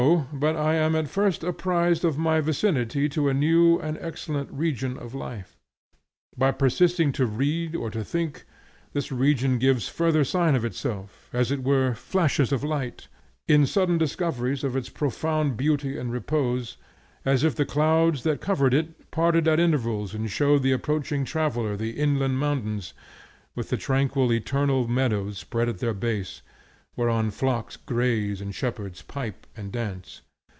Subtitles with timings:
[0.33, 4.97] but I am at first apprised of my vicinity to a new and excellent region
[4.97, 5.59] of life.
[6.35, 8.45] By persisting to read or to think,
[8.93, 13.09] this region gives further sign of itself, as it were in flashes of light,
[13.47, 16.77] in sudden discoveries of its profound beauty and repose,
[17.23, 21.77] as if the clouds that covered it parted at intervals and showed the approaching traveller
[21.77, 22.95] the inland mountains,
[23.55, 26.41] with the tranquil eternal meadows spread at their base,
[26.97, 30.19] whereon flocks graze and shepherds pipe and dance.